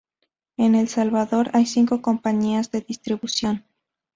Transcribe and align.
En 0.57 0.73
El 0.73 0.87
Salvador 0.89 1.51
hay 1.53 1.67
cinco 1.67 2.01
compañías 2.01 2.71
de 2.71 2.81
distribución. 2.81 3.65